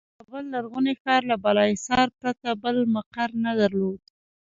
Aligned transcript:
د 0.03 0.03
کابل 0.17 0.43
لرغوني 0.53 0.93
ښار 1.01 1.21
له 1.31 1.35
بالاحصار 1.43 2.07
پرته 2.19 2.49
بل 2.63 2.77
مقر 2.95 3.29
نه 3.45 3.51
درلود. 3.61 4.01